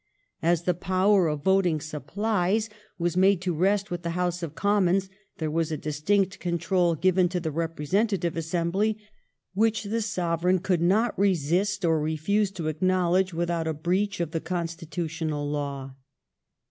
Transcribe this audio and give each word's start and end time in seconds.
As 0.41 0.63
the 0.63 0.73
power 0.73 1.27
of 1.27 1.43
voting 1.43 1.79
supplies 1.79 2.71
was 2.97 3.15
made 3.15 3.39
to 3.41 3.53
rest 3.53 3.91
with 3.91 4.01
the 4.01 4.09
House 4.17 4.41
of 4.41 4.55
Commons 4.55 5.09
there 5.37 5.51
was 5.51 5.71
a 5.71 5.77
distinct 5.77 6.39
control 6.39 6.95
given 6.95 7.29
to 7.29 7.39
the 7.39 7.51
representative 7.51 8.35
assembly 8.35 8.97
which 9.53 9.83
the 9.83 10.01
Sovereign 10.01 10.57
could 10.57 10.81
not 10.81 11.15
resist 11.19 11.85
or 11.85 12.01
refuse 12.01 12.49
to 12.49 12.67
acknowledge 12.67 13.31
without 13.31 13.67
a 13.67 13.75
breach 13.75 14.19
of 14.19 14.31
the 14.31 14.41
constitutional 14.41 15.47
law. 15.47 15.93